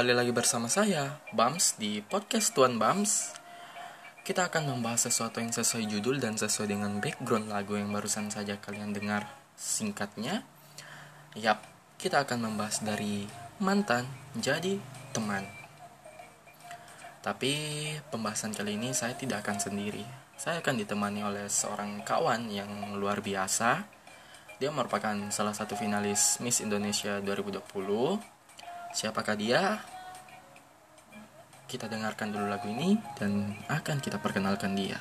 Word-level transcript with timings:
Kembali 0.00 0.16
lagi 0.16 0.32
bersama 0.32 0.64
saya, 0.64 1.20
Bams, 1.36 1.76
di 1.76 2.00
podcast 2.00 2.56
Tuan 2.56 2.80
Bams. 2.80 3.36
Kita 4.24 4.48
akan 4.48 4.72
membahas 4.72 5.12
sesuatu 5.12 5.44
yang 5.44 5.52
sesuai 5.52 5.84
judul 5.92 6.16
dan 6.16 6.40
sesuai 6.40 6.72
dengan 6.72 7.04
background 7.04 7.52
lagu 7.52 7.76
yang 7.76 7.92
barusan 7.92 8.32
saja 8.32 8.56
kalian 8.56 8.96
dengar 8.96 9.28
singkatnya. 9.60 10.40
Yap, 11.36 11.60
kita 12.00 12.24
akan 12.24 12.48
membahas 12.48 12.80
dari 12.80 13.28
mantan 13.60 14.08
jadi 14.40 14.80
teman. 15.12 15.44
Tapi 17.20 17.52
pembahasan 18.08 18.56
kali 18.56 18.80
ini 18.80 18.96
saya 18.96 19.12
tidak 19.12 19.44
akan 19.44 19.60
sendiri. 19.60 20.08
Saya 20.40 20.64
akan 20.64 20.80
ditemani 20.80 21.28
oleh 21.28 21.44
seorang 21.44 22.00
kawan 22.08 22.48
yang 22.48 22.96
luar 22.96 23.20
biasa 23.20 23.84
dia 24.56 24.72
merupakan 24.72 25.28
salah 25.28 25.52
satu 25.52 25.76
finalis 25.76 26.40
Miss 26.40 26.64
Indonesia 26.64 27.20
2020. 27.20 28.40
Siapakah 28.90 29.38
dia? 29.38 29.78
Kita 31.70 31.86
dengarkan 31.86 32.34
dulu 32.34 32.50
lagu 32.50 32.66
ini 32.66 32.98
dan 33.14 33.54
akan 33.70 34.02
kita 34.02 34.18
perkenalkan 34.18 34.74
dia. 34.74 34.98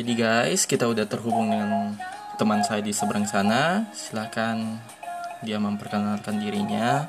Jadi 0.00 0.16
guys, 0.16 0.64
kita 0.64 0.88
udah 0.88 1.04
terhubung 1.04 1.52
dengan 1.52 1.92
teman 2.40 2.64
saya 2.64 2.80
di 2.80 2.88
seberang 2.88 3.28
sana. 3.28 3.84
Silahkan 3.92 4.80
dia 5.44 5.60
memperkenalkan 5.60 6.40
dirinya. 6.40 7.04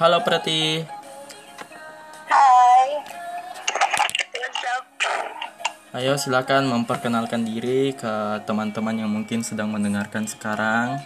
Halo 0.00 0.24
Prati. 0.24 0.80
Hai. 2.32 2.88
What's 4.40 4.64
up? 4.72 4.84
Ayo 5.92 6.16
silakan 6.16 6.64
memperkenalkan 6.64 7.44
diri 7.44 7.92
ke 7.92 8.40
teman-teman 8.48 9.04
yang 9.04 9.12
mungkin 9.12 9.44
sedang 9.44 9.68
mendengarkan 9.68 10.24
sekarang. 10.24 10.96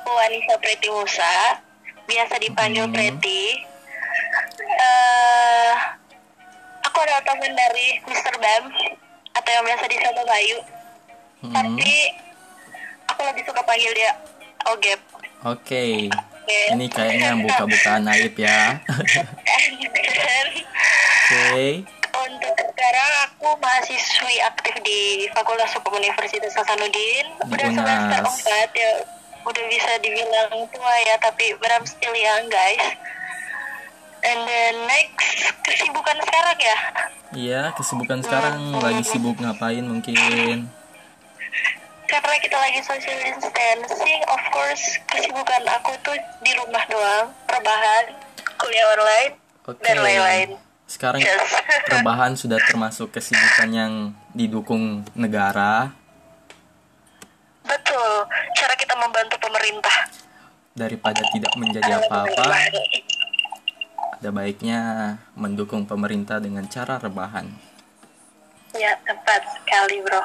Aku 0.00 0.16
Anissa 0.16 0.56
Preti 0.56 0.88
Musa, 0.88 1.60
biasa 2.08 2.40
dipanggil 2.40 2.88
Hmm. 2.88 2.94
Preti. 2.96 3.60
Eh, 4.80 5.72
aku 6.80 6.96
adalah 7.04 7.20
teman 7.20 7.52
dari 7.52 8.00
Mr. 8.08 8.32
Bam, 8.40 8.64
atau 9.36 9.50
yang 9.52 9.64
biasa 9.68 9.84
disapa 9.84 10.24
Bayu. 10.24 10.58
Hmm, 11.44 11.52
Tapi, 11.52 11.94
aku 13.06 13.20
lebih 13.28 13.44
suka 13.44 13.60
panggil 13.60 13.92
dia 13.92 14.12
Ogep. 14.72 15.00
Oke. 15.44 16.08
Oke. 16.08 16.60
Ini 16.72 16.86
kayaknya 16.88 17.36
buka-bukaan 17.38 18.08
aib 18.12 18.34
ya. 18.36 18.80
Oke. 21.30 21.84
Untuk 22.10 22.56
sekarang 22.58 23.12
aku 23.24 23.48
mahasiswi 23.56 24.36
aktif 24.42 24.74
di 24.82 25.28
Fakultas 25.32 25.72
Hukum 25.76 25.96
Universitas 25.96 26.56
Hasanuddin. 26.56 27.26
Udah 27.46 27.68
semester 27.68 28.20
UNAS. 28.20 28.44
4 28.44 28.72
ya. 28.74 28.92
Udah 29.40 29.64
bisa 29.72 29.90
dibilang 30.04 30.52
tua 30.68 30.94
ya, 31.08 31.16
tapi 31.18 31.56
beram 31.56 31.82
still 31.88 32.12
young 32.12 32.46
guys. 32.48 32.84
And 34.20 34.40
then 34.44 34.74
next, 34.84 35.48
kesibukan 35.64 36.16
sekarang 36.20 36.58
ya. 36.60 36.78
Iya, 37.30 37.62
kesibukan 37.72 38.20
sekarang 38.20 38.74
lagi 38.76 39.02
sibuk 39.06 39.40
ngapain 39.40 39.80
mungkin? 39.80 40.68
Karena 42.04 42.36
kita 42.42 42.56
lagi 42.58 42.80
social 42.82 43.16
distancing, 43.22 44.20
of 44.26 44.42
course 44.50 44.98
kesibukan 45.08 45.62
aku 45.62 45.94
tuh 46.02 46.18
di 46.42 46.52
rumah 46.58 46.82
doang, 46.90 47.30
rebahan, 47.46 48.04
kuliah 48.58 48.86
online, 48.98 49.32
Oke. 49.64 49.78
dan 49.86 49.96
lain-lain. 50.02 50.48
Sekarang 50.90 51.22
Yes. 51.22 51.54
rebahan 51.94 52.34
sudah 52.34 52.58
termasuk 52.66 53.14
kesibukan 53.14 53.70
yang 53.70 53.92
didukung 54.34 55.06
negara 55.14 55.94
Betul, 57.70 58.12
cara 58.58 58.74
kita 58.74 58.94
membantu 58.98 59.38
pemerintah. 59.38 59.98
daripada 60.70 61.20
tidak 61.34 61.52
menjadi 61.58 61.98
apa-apa. 61.98 62.46
Ada 64.20 64.30
baiknya 64.32 64.80
mendukung 65.34 65.84
pemerintah 65.84 66.38
dengan 66.38 66.64
cara 66.70 66.96
rebahan. 66.96 67.50
Ya, 68.78 68.94
tepat 69.02 69.42
sekali 69.50 69.98
bro. 70.00 70.22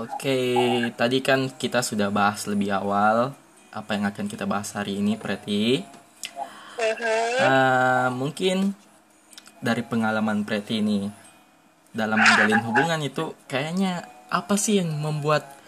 Oke, 0.00 0.38
tadi 0.96 1.20
kan 1.20 1.52
kita 1.52 1.84
sudah 1.84 2.08
bahas 2.08 2.48
lebih 2.48 2.72
awal 2.72 3.36
apa 3.68 3.90
yang 3.92 4.08
akan 4.08 4.26
kita 4.26 4.48
bahas 4.48 4.72
hari 4.72 4.96
ini, 4.96 5.20
Preti. 5.20 5.84
Mhm. 6.80 7.36
Eh, 7.36 8.08
mungkin 8.16 8.72
dari 9.60 9.84
pengalaman 9.84 10.48
Preti 10.48 10.80
ini 10.80 11.06
dalam 11.92 12.16
menjalin 12.16 12.64
hubungan 12.64 13.00
itu 13.04 13.36
kayaknya 13.46 14.08
apa 14.32 14.56
sih 14.56 14.80
yang 14.80 14.88
membuat 14.96 15.61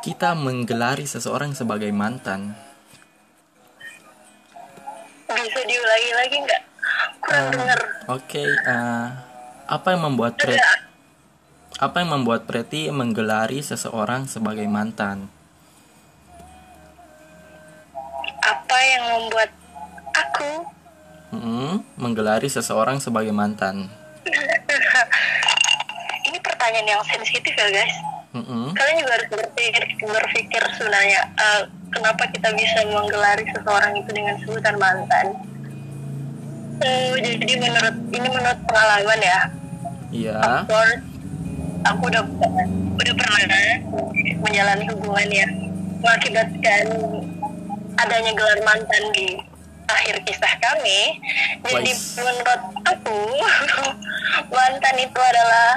kita 0.00 0.32
menggelari 0.32 1.04
seseorang 1.04 1.52
sebagai 1.52 1.92
mantan? 1.92 2.56
Bisa 5.30 5.60
diulangi 5.62 6.12
lagi 6.16 6.36
nggak? 6.40 6.62
Kurang 7.20 7.44
Eh, 7.44 7.50
denger. 7.54 7.80
Oke, 8.10 8.44
eh, 8.44 9.06
apa 9.68 9.86
yang 9.94 10.02
membuat 10.02 10.34
Preti 10.34 10.58
apa 11.80 11.96
yang 12.04 12.12
membuat 12.12 12.44
Preti 12.44 12.92
menggelari 12.92 13.60
seseorang 13.60 14.28
sebagai 14.28 14.68
mantan? 14.68 15.28
Apa 18.40 18.78
yang 18.80 19.04
membuat 19.16 19.50
aku 20.12 20.52
Mm, 21.30 21.86
menggelari 21.94 22.50
seseorang 22.50 22.98
sebagai 22.98 23.30
mantan. 23.30 23.86
ini 26.26 26.38
pertanyaan 26.42 26.90
yang 26.90 27.02
sensitif 27.06 27.54
ya 27.54 27.70
guys. 27.70 27.94
Mm-mm. 28.30 28.70
Kalian 28.78 28.96
juga 29.02 29.12
harus 29.18 29.28
berpikir, 29.34 29.82
berpikir 30.06 30.62
sebenarnya 30.78 31.20
eh, 31.34 31.62
kenapa 31.90 32.22
kita 32.30 32.54
bisa 32.54 32.78
menggelari 32.86 33.42
seseorang 33.50 33.92
itu 33.98 34.10
dengan 34.14 34.34
sebutan 34.46 34.76
mantan. 34.78 35.26
Eh, 36.80 37.12
jadi 37.18 37.54
menurut 37.58 37.96
ini 38.14 38.28
menurut 38.30 38.60
pengalaman 38.70 39.20
ya. 39.20 39.40
Iya. 40.10 40.38
Of 40.38 40.70
course, 40.70 41.02
aku 41.86 42.02
udah 42.06 42.22
udah 42.98 43.14
pernah 43.18 43.38
menjalani 44.40 44.84
hubungan 44.94 45.28
ya 45.28 45.46
mengakibatkan 46.00 46.86
adanya 48.00 48.32
gelar 48.32 48.60
mantan 48.64 49.04
di 49.12 49.36
akhir 49.90 50.22
kisah 50.22 50.54
kami. 50.62 51.18
Jadi 51.66 51.92
Wais. 51.92 52.16
menurut 52.22 52.62
aku 52.86 53.18
mantan 54.54 54.96
itu 55.02 55.20
adalah 55.20 55.68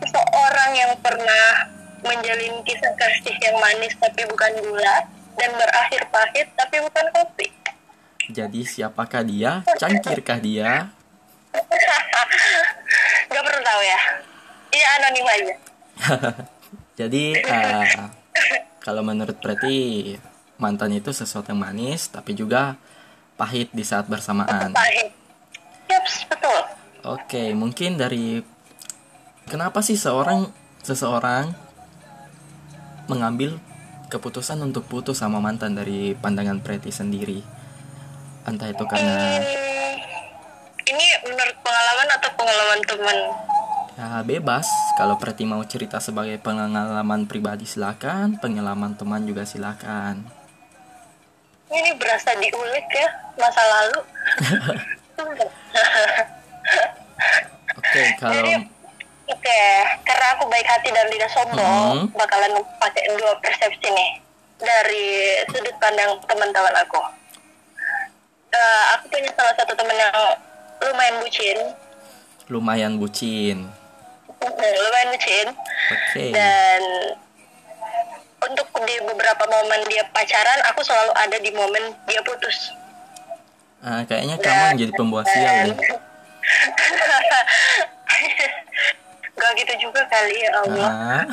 seseorang 0.00 0.70
yang 0.78 0.92
pernah 1.02 1.75
menjalin 2.04 2.60
kisah 2.64 2.92
kasih 2.96 3.36
yang 3.40 3.56
manis 3.60 3.94
tapi 3.96 4.24
bukan 4.28 4.52
gula 4.64 4.96
dan 5.36 5.50
berakhir 5.54 6.02
pahit 6.10 6.48
tapi 6.56 6.76
bukan 6.82 7.06
kopi. 7.12 7.48
Jadi 8.32 8.60
siapakah 8.66 9.22
dia? 9.22 9.62
Cangkirkah 9.78 10.40
dia? 10.42 10.90
Gak 13.32 13.42
perlu 13.44 13.60
tahu 13.62 13.82
ya. 13.84 14.00
Iya 14.74 14.86
anonim 15.00 15.26
aja. 15.26 15.54
Jadi 17.00 17.24
uh, 17.44 18.08
kalau 18.80 19.02
menurut 19.04 19.36
Preti 19.38 20.12
mantan 20.56 20.96
itu 20.96 21.12
sesuatu 21.12 21.52
yang 21.52 21.60
manis 21.60 22.08
tapi 22.08 22.32
juga 22.32 22.80
pahit 23.36 23.68
di 23.72 23.84
saat 23.84 24.08
bersamaan. 24.08 24.72
Pahit. 24.72 25.12
Yaps, 25.86 26.26
betul. 26.26 26.60
Oke, 27.06 27.54
mungkin 27.54 27.94
dari 28.00 28.42
kenapa 29.46 29.84
sih 29.84 29.94
seorang 29.94 30.50
seseorang 30.82 31.65
mengambil 33.06 33.58
keputusan 34.06 34.62
untuk 34.62 34.86
putus 34.86 35.18
sama 35.18 35.42
mantan 35.42 35.74
dari 35.74 36.14
pandangan 36.14 36.62
Preti 36.62 36.90
sendiri? 36.94 37.42
Entah 38.46 38.70
itu 38.70 38.84
karena 38.86 39.42
Hmm, 39.42 39.94
ini 40.86 41.06
menurut 41.26 41.56
pengalaman 41.62 42.08
atau 42.14 42.30
pengalaman 42.38 42.80
teman? 42.86 43.16
ya 43.96 44.20
bebas. 44.22 44.68
Kalau 44.94 45.16
Preti 45.16 45.48
mau 45.48 45.64
cerita 45.64 45.98
sebagai 45.98 46.36
pengalaman 46.38 47.24
pribadi 47.24 47.64
silakan, 47.64 48.36
pengalaman 48.38 48.92
teman 48.94 49.24
juga 49.24 49.48
silakan. 49.48 50.20
Ini 51.66 51.98
berasa 51.98 52.30
diulik 52.38 52.86
ya 52.94 53.08
masa 53.36 53.62
lalu. 53.64 53.98
Oke, 57.76 58.02
kalau 58.20 58.44
Jadi, 58.44 58.52
oke, 59.26 59.60
karena 60.02 60.26
aku 60.34 60.44
baik 60.46 60.66
hati 60.66 60.88
dan 60.90 61.06
tidak 61.10 61.30
sombong, 61.30 62.06
Mhm. 62.06 62.14
bakalan 62.14 62.52
pakai 62.78 63.02
dua 63.14 63.34
persepsi 63.42 63.88
nih 63.90 64.10
dari 64.58 65.06
sudut 65.50 65.76
pandang 65.78 66.14
teman-teman 66.24 66.74
aku. 66.80 67.00
Eh, 68.56 68.82
aku 68.96 69.04
punya 69.10 69.30
salah 69.36 69.54
satu 69.58 69.76
teman 69.76 69.96
yang 69.96 70.14
lumayan 70.80 71.16
bucin, 71.20 71.58
lumayan 72.48 72.92
bucin. 72.96 73.58
lumayan 74.46 75.08
bucin, 75.12 75.46
Oke. 75.90 76.24
dan 76.30 76.80
untuk 78.38 78.68
di 78.86 78.94
beberapa 79.02 79.44
momen 79.48 79.80
dia 79.90 80.04
pacaran, 80.14 80.60
aku 80.70 80.80
selalu 80.84 81.12
ada 81.18 81.36
di 81.40 81.50
momen 81.50 81.84
dia 82.06 82.20
putus. 82.22 82.70
Ah, 83.82 84.06
kayaknya 84.06 84.38
kamu 84.38 84.62
menjadi 84.76 84.92
pembawa 84.94 85.22
sial 85.26 85.72
deh. 85.72 85.76
Gak 85.76 85.76
gitu 85.76 85.96
juga 89.80 90.02
kali 90.08 90.36
ya 90.42 90.50
Allah. 90.64 90.90
Ah. 90.90 91.26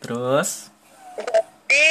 Terus, 0.00 0.72
Jadi 1.20 1.86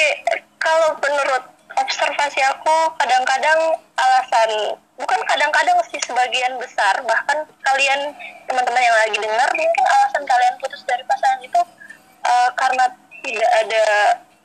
kalau 0.58 0.98
menurut 0.98 1.44
observasi 1.78 2.42
aku 2.44 2.76
kadang-kadang 3.00 3.78
alasan 3.96 4.76
bukan 5.00 5.22
kadang-kadang 5.30 5.78
sih 5.88 6.02
sebagian 6.04 6.60
besar 6.60 7.00
bahkan 7.08 7.48
kalian 7.64 8.12
teman-teman 8.50 8.84
yang 8.84 8.98
lagi 9.00 9.18
dengar 9.22 9.50
mungkin 9.56 9.86
alasan 9.88 10.24
kalian 10.28 10.56
putus 10.60 10.84
dari 10.84 11.04
pasangan 11.08 11.40
itu 11.40 11.62
eh, 12.28 12.50
karena 12.60 12.86
tidak 13.24 13.52
ada 13.64 13.86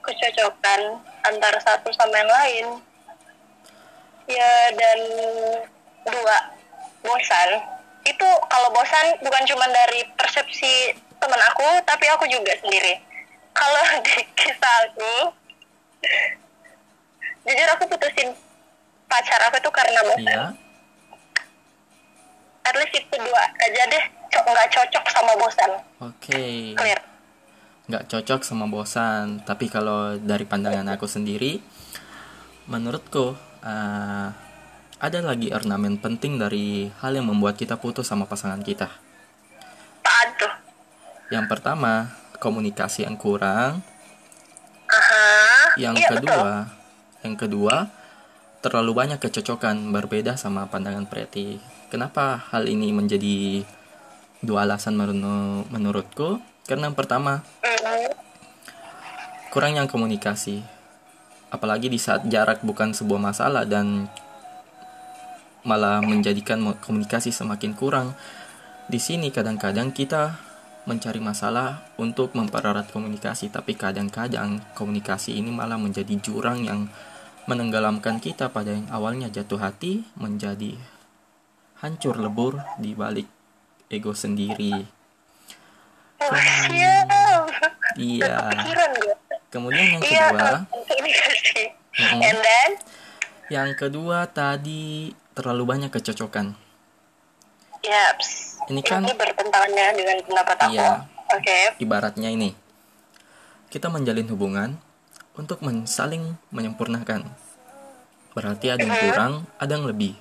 kecocokan 0.04 0.80
antara 1.26 1.58
satu 1.64 1.88
sama 1.96 2.14
yang 2.20 2.30
lain 2.30 2.66
ya 4.30 4.52
dan 4.76 5.00
dua 6.04 6.36
bosan 7.02 7.50
itu 8.04 8.28
kalau 8.52 8.68
bosan 8.72 9.16
bukan 9.24 9.42
cuma 9.48 9.66
dari 9.72 10.04
persepsi 10.16 10.92
teman 11.18 11.40
aku 11.52 11.68
tapi 11.88 12.04
aku 12.12 12.24
juga 12.28 12.52
sendiri 12.60 13.00
kalau 13.58 13.82
di 14.04 14.20
kisah 14.36 14.76
aku 14.92 15.12
jujur 17.44 17.68
aku 17.76 17.84
putusin 17.88 18.28
pacar 19.08 19.40
aku 19.48 19.56
tuh 19.64 19.72
karena 19.72 20.00
bosan 20.04 20.24
iya. 20.24 20.44
at 22.68 22.74
least 22.76 22.94
itu 22.96 23.16
dua 23.16 23.42
aja 23.60 23.82
deh 23.88 24.04
nggak 24.34 24.68
cocok 24.74 25.04
sama 25.08 25.32
bosan 25.38 25.70
Oke. 26.02 26.74
clear 26.74 27.00
Nggak 27.84 28.08
cocok 28.08 28.40
sama 28.40 28.64
bosan. 28.64 29.44
Tapi 29.44 29.68
kalau 29.68 30.16
dari 30.16 30.48
pandangan 30.48 30.96
aku 30.96 31.04
sendiri, 31.04 31.60
menurutku 32.64 33.36
ah, 33.60 34.32
ada 34.98 35.18
lagi 35.20 35.50
ornamen 35.50 35.98
penting 35.98 36.38
dari 36.38 36.88
hal 37.02 37.12
yang 37.14 37.28
membuat 37.28 37.58
kita 37.58 37.76
putus 37.76 38.08
sama 38.08 38.24
pasangan 38.24 38.62
kita. 38.62 38.88
apaan 40.00 40.28
tuh 40.38 40.52
Yang 41.32 41.46
pertama, 41.50 41.92
komunikasi 42.38 43.08
yang 43.08 43.16
kurang. 43.16 43.80
aha 44.86 45.74
Yang 45.80 45.94
iya 45.98 46.08
kedua, 46.14 46.36
betul 46.36 47.22
yang 47.24 47.34
kedua, 47.34 47.76
terlalu 48.60 48.92
banyak 48.92 49.18
kecocokan 49.18 49.90
berbeda 49.90 50.36
sama 50.36 50.68
pandangan 50.68 51.08
Preti. 51.08 51.56
Kenapa 51.88 52.44
hal 52.52 52.68
ini 52.68 52.92
menjadi 52.92 53.64
dua 54.40 54.68
alasan 54.68 54.94
menur- 54.94 55.64
menurutku? 55.72 56.38
Karena 56.64 56.92
yang 56.92 56.96
pertama, 56.96 57.40
Mhm. 57.64 58.12
kurangnya 59.48 59.88
komunikasi. 59.88 60.60
Apalagi 61.48 61.88
di 61.88 61.96
saat 61.96 62.26
jarak 62.26 62.60
bukan 62.60 62.92
sebuah 62.92 63.20
masalah 63.20 63.64
dan 63.64 64.08
malah 65.64 66.04
menjadikan 66.04 66.60
komunikasi 66.78 67.32
semakin 67.32 67.72
kurang. 67.72 68.12
Di 68.84 69.00
sini 69.00 69.32
kadang-kadang 69.32 69.96
kita 69.96 70.36
mencari 70.84 71.16
masalah 71.18 71.88
untuk 71.96 72.36
mempererat 72.36 72.92
komunikasi, 72.92 73.48
tapi 73.48 73.72
kadang-kadang 73.72 74.60
komunikasi 74.76 75.32
ini 75.40 75.48
malah 75.48 75.80
menjadi 75.80 76.12
jurang 76.20 76.60
yang 76.64 76.92
menenggelamkan 77.48 78.20
kita 78.20 78.52
pada 78.52 78.76
yang 78.76 78.88
awalnya. 78.92 79.32
Jatuh 79.32 79.60
hati 79.60 80.04
menjadi 80.20 80.76
hancur 81.80 82.20
lebur 82.20 82.60
di 82.76 82.92
balik 82.92 83.28
ego 83.88 84.12
sendiri. 84.12 84.84
Iya. 87.96 88.36
gue 88.52 89.16
Kemudian 89.52 89.86
yang 89.86 90.02
iya 90.02 90.34
kedua, 90.34 90.50
and 92.26 92.38
then? 92.42 92.70
Yang 93.54 93.70
kedua 93.86 94.26
tadi 94.26 95.14
terlalu 95.34 95.62
banyak 95.66 95.90
kecocokan. 95.90 96.54
yaps 97.82 98.56
Ini 98.64 98.80
kan- 98.80 99.04
ini 99.04 99.12
bertentangannya 99.12 99.86
dengan 99.92 100.16
pendapat 100.24 100.56
aku 100.56 100.72
Iya. 100.72 101.04
oke 101.28 101.58
Ibaratnya 101.76 102.32
ini, 102.32 102.56
kita 103.68 103.92
menjalin 103.92 104.24
hubungan 104.30 104.80
untuk 105.34 105.60
men- 105.60 105.84
saling 105.84 106.38
menyempurnakan. 106.48 107.28
Berarti 108.32 108.72
ada 108.72 108.80
yang 108.80 108.96
kurang, 108.96 109.32
ada 109.58 109.68
yang 109.68 109.84
lebih. 109.84 110.16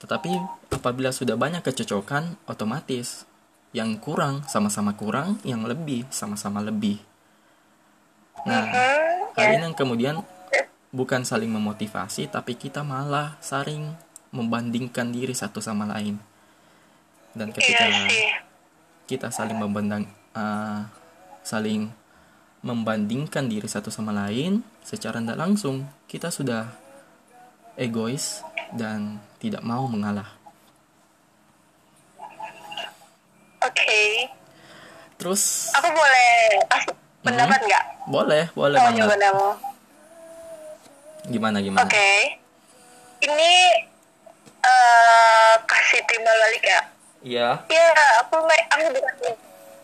Tetapi 0.00 0.30
apabila 0.72 1.12
sudah 1.12 1.36
banyak 1.36 1.60
kecocokan, 1.60 2.40
otomatis 2.46 3.28
yang 3.70 3.98
kurang 3.98 4.46
sama-sama 4.46 4.94
kurang, 4.94 5.38
yang 5.42 5.66
lebih 5.66 6.06
sama-sama 6.08 6.62
lebih. 6.62 7.02
Nah, 8.44 8.64
Hmm, 8.64 9.34
hal 9.36 9.46
ini 9.52 9.64
yang 9.64 9.76
kemudian 9.76 10.16
bukan 10.90 11.24
saling 11.24 11.50
memotivasi, 11.50 12.28
tapi 12.28 12.54
kita 12.54 12.80
malah 12.80 13.34
saling 13.40 13.96
membandingkan 14.34 15.14
diri 15.14 15.32
satu 15.32 15.62
sama 15.62 15.86
lain. 15.86 16.18
Dan 17.34 17.54
ketika 17.54 17.86
iya 17.86 18.44
kita 19.04 19.28
saling 19.28 19.60
membandang 19.60 20.08
uh, 20.32 20.88
saling 21.44 21.92
membandingkan 22.64 23.44
diri 23.52 23.68
satu 23.68 23.92
sama 23.92 24.16
lain 24.16 24.64
secara 24.80 25.20
tidak 25.20 25.36
langsung 25.36 25.84
kita 26.08 26.32
sudah 26.32 26.72
egois 27.76 28.40
dan 28.72 29.20
tidak 29.36 29.60
mau 29.60 29.84
mengalah. 29.84 30.24
Oke. 33.60 34.32
Terus 35.20 35.68
aku 35.76 35.88
boleh 35.92 36.32
kasih 36.72 36.94
pendapat 37.20 37.60
nggak? 37.60 37.84
Boleh 38.08 38.44
boleh 38.56 38.78
mau 38.80 38.88
banget. 38.88 39.20
gimana 41.24 41.56
gimana? 41.64 41.88
Oke, 41.88 42.36
ini 43.24 43.52
eh 44.64 45.54
kasih 45.62 46.00
timbal 46.04 46.32
balik 46.34 46.64
ya. 46.64 46.80
iya 47.20 47.48
Ya, 47.66 47.86
aku 48.18 48.36
ma- 48.40 48.68
aku 48.70 48.88
bukan 48.90 49.36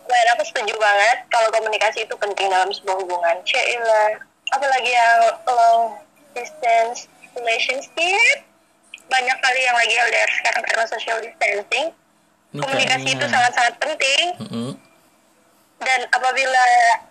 Main 0.05 0.27
aku 0.35 0.43
setuju 0.43 0.75
banget 0.75 1.23
kalau 1.31 1.47
komunikasi 1.55 2.03
itu 2.03 2.15
penting 2.19 2.51
dalam 2.51 2.67
sebuah 2.69 2.99
hubungan. 2.99 3.37
Cila, 3.47 4.19
apalagi 4.51 4.91
yang 4.91 5.23
long 5.47 6.03
distance 6.35 7.07
relationship. 7.33 8.43
Banyak 9.07 9.39
kali 9.39 9.61
yang 9.63 9.79
lagi 9.79 9.95
LDR 9.95 10.31
sekarang 10.35 10.63
karena 10.67 10.85
social 10.87 11.19
distancing. 11.21 11.95
ini 12.51 12.59
Komunikasi 12.59 13.09
itu 13.15 13.23
sangat-sangat 13.23 13.75
penting 13.79 14.25
Mm-mm. 14.43 14.71
dan 15.79 16.01
apabila 16.11 16.65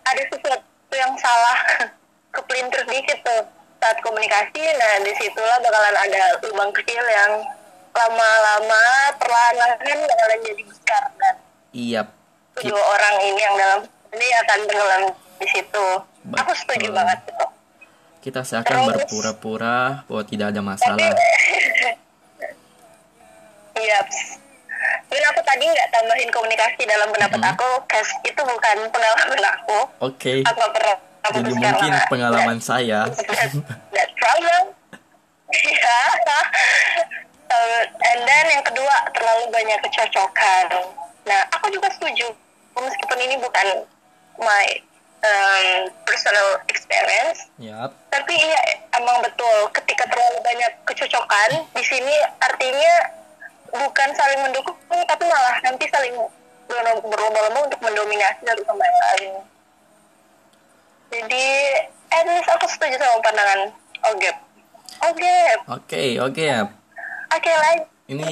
ada 0.04 0.24
sesuatu 0.28 0.64
yang 0.92 1.16
salah 1.16 1.58
kepelintir 2.36 2.84
dikit 2.84 3.24
tuh 3.24 3.48
saat 3.80 3.96
komunikasi 4.04 4.60
nah 4.76 4.94
di 5.00 5.16
situlah 5.16 5.56
bakalan 5.64 5.96
ada 5.96 6.36
lubang 6.44 6.76
kecil 6.76 7.00
yang 7.00 7.48
lama-lama 7.92 8.84
perlahan-lahan 9.16 9.78
bakalan 10.02 10.40
jadi 10.42 10.64
besar 10.64 11.04
dan 11.16 11.36
iya 11.72 12.02
kedua 12.54 12.80
orang 12.80 13.16
ini 13.24 13.40
yang 13.40 13.56
dalam 13.56 13.80
ini 14.10 14.28
akan 14.38 14.60
tenggelam 14.64 15.04
di 15.36 15.48
situ 15.48 15.86
aku 16.32 16.52
setuju 16.54 16.88
Betul. 16.88 16.96
banget 16.96 17.20
itu 17.26 17.46
kita 18.20 18.42
seakan 18.42 18.76
Terus- 18.78 18.88
berpura-pura 19.00 19.80
bahwa 20.04 20.24
tidak 20.24 20.48
ada 20.52 20.62
masalah 20.62 21.00
iya. 23.76 24.00
Dan 25.10 25.24
aku 25.26 25.42
tadi 25.42 25.66
nggak 25.66 25.90
tambahin 25.90 26.30
komunikasi 26.30 26.86
dalam 26.86 27.10
pendapat 27.10 27.40
Mhm. 27.40 27.50
aku, 27.50 27.70
cause 27.86 28.14
itu 28.22 28.38
bukan 28.38 28.78
pengalaman 28.88 29.42
aku. 29.44 29.80
Oke. 30.00 30.46
Aku 30.46 30.56
nggak 30.56 30.72
pernah. 30.72 30.98
aku 31.20 31.34
Jadi 31.36 31.50
mungkin 31.52 31.90
nggak- 31.90 32.08
pengalaman 32.08 32.58
nggak- 32.58 32.70
saya. 32.72 33.00
that, 33.10 33.52
that 33.92 34.10
problem. 34.16 34.64
Ya. 35.80 36.06
Uh, 37.50 37.82
and 37.82 38.20
then 38.30 38.46
yang 38.54 38.62
kedua 38.62 38.96
terlalu 39.10 39.50
banyak 39.50 39.80
kecocokan. 39.90 40.70
Nah, 41.26 41.42
aku 41.58 41.74
juga 41.74 41.90
setuju 41.90 42.30
meskipun 42.78 43.20
ini 43.26 43.36
bukan 43.42 43.68
my 44.38 44.66
um, 45.26 45.90
personal 46.08 46.62
experience, 46.72 47.50
Yap. 47.60 47.92
tapi 48.14 48.38
iya 48.38 48.62
emang 48.96 49.20
betul 49.20 49.68
ketika 49.76 50.08
terlalu 50.08 50.40
banyak 50.46 50.72
kecocokan 50.88 51.68
di 51.76 51.84
sini 51.84 52.16
artinya 52.40 52.94
bukan 53.70 54.10
saling 54.16 54.40
mendukung 54.46 54.78
tapi 54.88 55.24
malah 55.28 55.58
nanti 55.60 55.86
saling 55.92 56.16
ber- 56.72 57.04
berlomba-lomba 57.04 57.68
untuk 57.68 57.82
mendominasi 57.84 58.42
satu 58.48 58.62
sama 58.64 58.84
yang 58.86 59.00
lain. 59.02 59.32
Jadi, 61.10 61.46
at 62.14 62.26
least 62.30 62.50
aku 62.54 62.66
setuju 62.70 62.96
sama 63.02 63.18
pandangan 63.26 63.60
Ogep. 64.14 64.38
Ogep, 65.00 65.58
Oke, 65.68 66.04
oke 66.22 66.44
ya. 66.44 66.79
Oke 67.30 67.52
lagi. 67.54 67.84
Ini 68.10 68.26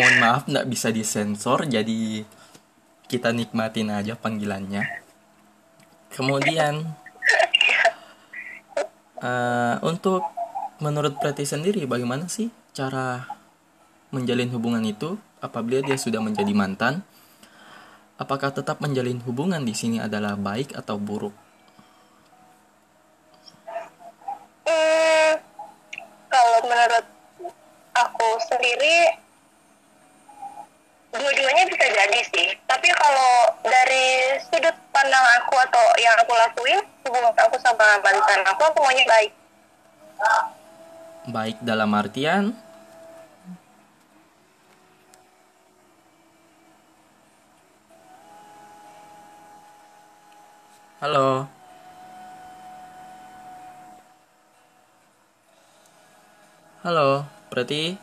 mohon 0.00 0.16
maaf 0.20 0.42
nggak 0.48 0.68
bisa 0.72 0.88
disensor, 0.88 1.68
jadi 1.68 2.24
kita 3.04 3.36
nikmatin 3.36 3.92
aja 3.92 4.16
panggilannya. 4.16 4.80
Kemudian 6.08 6.88
eh, 9.20 9.76
untuk 9.84 10.24
menurut 10.80 11.20
Preti 11.20 11.44
sendiri 11.44 11.84
bagaimana 11.84 12.26
sih 12.32 12.48
cara 12.72 13.28
menjalin 14.10 14.50
hubungan 14.54 14.82
itu 14.82 15.20
apabila 15.44 15.84
dia 15.84 16.00
sudah 16.00 16.24
menjadi 16.24 16.50
mantan? 16.56 17.04
Apakah 18.14 18.54
tetap 18.54 18.78
menjalin 18.78 19.18
hubungan 19.26 19.66
di 19.66 19.74
sini 19.74 19.98
adalah 19.98 20.38
baik 20.38 20.70
atau 20.78 21.02
buruk? 21.02 21.34
Hmm, 24.64 25.34
kalau 26.30 26.60
menurut 26.62 27.13
aku 27.94 28.28
sendiri 28.50 29.14
dua-duanya 31.14 31.64
bisa 31.70 31.86
jadi 31.86 32.20
sih. 32.26 32.48
Tapi 32.66 32.88
kalau 32.98 33.54
dari 33.62 34.38
sudut 34.50 34.74
pandang 34.90 35.26
aku 35.38 35.54
atau 35.70 35.86
yang 36.02 36.18
aku 36.18 36.32
lakuin 36.34 36.82
hubungan 37.06 37.34
aku 37.38 37.56
sama 37.62 38.02
mantan 38.02 38.42
aku 38.42 38.62
aku 38.66 38.78
maunya 38.82 39.06
baik. 39.06 39.32
Baik 41.30 41.56
dalam 41.62 41.90
artian? 41.94 42.52
Halo. 51.00 51.44
Halo, 56.84 57.24
berarti 57.54 57.94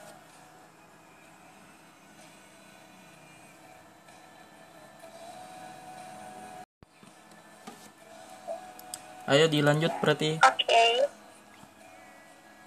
Ayo 9.27 9.47
dilanjut 9.51 9.91
berarti. 9.99 10.39
oke 10.39 10.83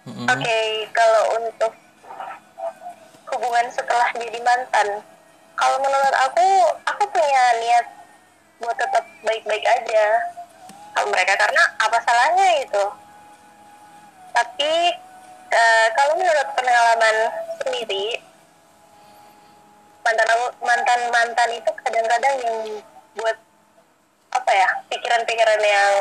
Mm-mm. 0.05 0.29
oke 0.29 0.59
kalau 0.93 1.23
untuk 1.41 1.73
hubungan 3.33 3.67
setelah 3.73 4.09
jadi 4.13 4.41
mantan 4.45 5.01
kalau 5.57 5.81
menurut 5.81 6.15
aku 6.21 6.47
aku 6.85 7.03
punya 7.09 7.45
niat 7.65 7.87
buat 8.61 8.77
tetap 8.77 9.05
baik-baik 9.25 9.65
aja 9.65 10.05
sama 10.93 11.09
mereka 11.09 11.35
karena 11.41 11.63
apa 11.81 11.97
salahnya 12.05 12.47
gitu 12.65 12.85
tapi 14.37 14.73
eh, 15.55 15.87
kalau 15.95 16.19
menurut 16.19 16.49
pengalaman 16.59 17.17
sendiri 17.63 18.19
mantan 20.05 20.29
mantan 20.61 21.01
mantan 21.09 21.49
itu 21.57 21.71
kadang-kadang 21.81 22.35
yang 22.45 22.59
buat 23.17 23.37
apa 24.35 24.51
ya 24.53 24.69
pikiran-pikiran 24.93 25.63
yang 25.65 25.95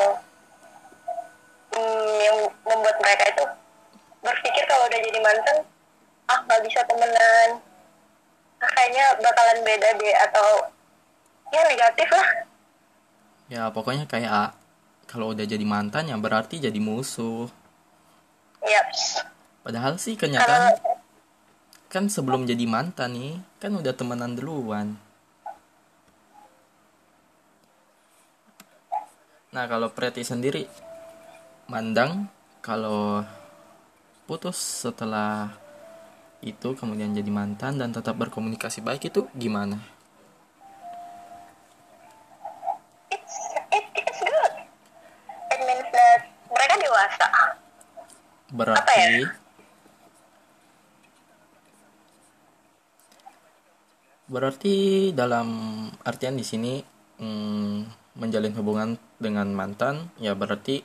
hmm, 1.72 2.16
yang 2.20 2.38
membuat 2.68 2.98
mereka 3.00 3.24
itu 3.32 3.44
berpikir 4.20 4.64
kalau 4.68 4.90
udah 4.92 5.00
jadi 5.00 5.20
mantan 5.24 5.58
ah 6.28 6.40
nggak 6.48 6.62
bisa 6.68 6.80
temenan. 6.88 7.50
Ah, 8.64 8.70
kayaknya 8.80 9.06
bakalan 9.20 9.60
beda 9.68 9.90
deh 10.00 10.16
atau 10.24 10.48
ya 11.52 11.62
negatif 11.68 12.08
lah. 12.12 12.30
Ya 13.52 13.64
pokoknya 13.72 14.08
kayak 14.08 14.32
ah, 14.32 14.52
kalau 15.08 15.36
udah 15.36 15.44
jadi 15.44 15.64
mantan 15.68 16.12
ya 16.12 16.16
berarti 16.20 16.60
jadi 16.60 16.80
musuh. 16.80 17.52
yaps 18.64 19.20
Padahal 19.64 19.96
sih 19.96 20.20
kalau 20.20 20.36
kenyataan 20.36 20.76
kan 21.88 22.12
sebelum 22.12 22.44
jadi 22.44 22.68
mantan 22.68 23.16
nih 23.16 23.34
kan 23.64 23.72
udah 23.80 23.94
temenan 23.96 24.36
duluan. 24.36 25.00
Nah 29.56 29.66
kalau 29.70 29.88
Preti 29.94 30.26
sendiri 30.28 30.68
mandang 31.72 32.28
kalau 32.60 33.24
putus 34.28 34.84
setelah 34.84 35.56
itu 36.44 36.76
kemudian 36.76 37.16
jadi 37.16 37.32
mantan 37.32 37.80
dan 37.80 37.96
tetap 37.96 38.20
berkomunikasi 38.20 38.84
baik 38.84 39.08
itu 39.08 39.32
gimana? 39.32 39.80
it's 43.14 43.38
it, 43.72 43.86
it's 43.96 44.20
good 44.20 44.54
it 45.54 45.62
means 45.64 45.88
that 45.94 46.28
mereka 46.52 46.76
dewasa 46.82 47.28
Berarti 48.54 48.94
ya? 48.94 49.43
Berarti 54.34 55.10
dalam 55.14 55.48
artian 56.02 56.34
di 56.34 56.42
sini 56.42 56.82
mm, 57.22 57.78
menjalin 58.18 58.54
hubungan 58.58 58.98
dengan 59.22 59.50
mantan 59.54 60.10
ya 60.18 60.34
berarti 60.34 60.82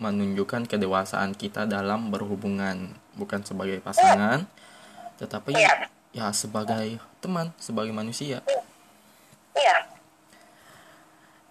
menunjukkan 0.00 0.66
kedewasaan 0.66 1.36
kita 1.36 1.68
dalam 1.68 2.08
berhubungan 2.08 2.96
bukan 3.14 3.44
sebagai 3.44 3.78
pasangan 3.84 4.48
tetapi 5.20 5.54
Iya. 5.54 5.86
ya 6.10 6.26
sebagai 6.34 6.98
teman, 7.22 7.54
sebagai 7.60 7.94
manusia. 7.94 8.42
iya 9.54 9.76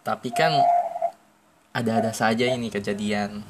Tapi 0.03 0.33
kan 0.33 0.51
ada-ada 1.71 2.11
saja 2.11 2.49
ini 2.49 2.67
kejadian 2.67 3.45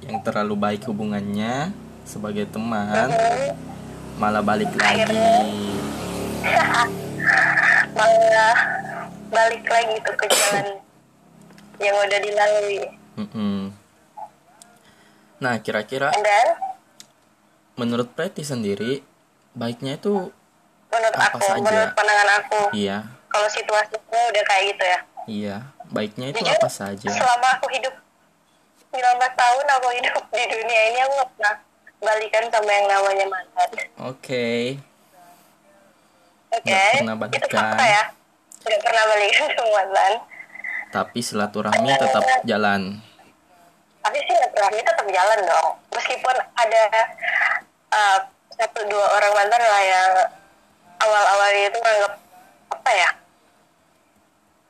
yang 0.00 0.16
terlalu 0.24 0.54
baik 0.56 0.82
hubungannya 0.88 1.74
sebagai 2.08 2.46
teman 2.48 3.10
malah 4.16 4.40
balik 4.40 4.72
lagi. 4.78 5.75
Malah 7.96 8.56
balik 9.28 9.64
lagi 9.66 9.94
tuh 10.04 10.14
ke 10.14 10.26
jalan 10.28 10.66
yang 11.84 11.96
udah 11.96 12.20
dilalui 12.20 12.80
Mm-mm. 13.16 13.72
Nah, 15.36 15.60
kira-kira 15.60 16.12
menurut 17.76 18.08
Preti 18.12 18.40
sendiri 18.40 19.04
baiknya 19.52 19.96
itu 19.96 20.32
menurut 20.88 21.16
Apa 21.16 21.36
aku 21.36 21.44
saja? 21.44 21.60
menurut 21.60 21.92
pandangan 21.92 22.28
aku 22.40 22.60
iya, 22.72 23.04
kalau 23.28 23.48
situasinya 23.48 24.20
udah 24.32 24.44
kayak 24.48 24.64
gitu 24.72 24.84
ya 24.84 24.98
iya, 25.28 25.56
baiknya 25.88 26.32
itu 26.32 26.40
Jujur, 26.40 26.56
apa 26.56 26.68
saja? 26.68 27.08
selama 27.08 27.46
aku 27.56 27.68
hidup 27.72 27.92
19 28.92 29.00
tahun 29.20 29.64
aku 29.76 29.88
hidup 29.92 30.14
di 30.32 30.44
dunia 30.48 30.80
ini 30.88 30.98
aku 31.04 31.12
gak 31.20 31.28
pernah 31.36 31.54
balikan 31.96 32.44
sama 32.48 32.70
yang 32.70 32.86
namanya 32.88 33.24
mantan 33.28 33.68
Oke. 34.08 34.46
Oke 36.56 36.64
Nggak 36.66 36.92
pernah 36.96 37.16
itu 37.28 37.38
balikan. 37.38 37.58
fakta 37.62 37.84
ya 37.86 38.02
gak 38.62 38.80
pernah 38.82 39.02
balikan 39.06 39.46
sama 39.52 39.70
mantan 39.74 40.12
Tapi 40.86 41.18
silaturahmi 41.20 41.90
tetap 41.92 42.22
jalan. 42.42 42.82
tapi 44.00 44.18
sih 44.20 44.32
silaturahmi 44.32 44.80
tetap 44.80 45.06
jalan 45.06 45.38
dong 45.42 45.68
meskipun 45.90 46.36
ada 46.54 46.82
uh, 47.90 48.18
satu 48.52 48.80
dua 48.86 49.06
orang 49.12 49.32
mantan 49.34 49.60
lah 49.60 49.82
yang 49.84 50.12
awal-awal 50.96 51.50
itu 51.52 51.76
nganggap 51.76 52.12
apa 52.70 52.90
ya 52.92 53.10